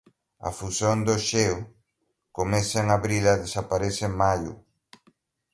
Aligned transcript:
A 0.47 0.49
fusión 0.59 0.97
do 1.07 1.15
xeo 1.27 1.57
comeza 2.37 2.77
en 2.83 2.87
abril 2.97 3.23
e 3.33 3.41
desaparece 3.45 4.03
en 4.09 4.13
maio. 4.23 4.53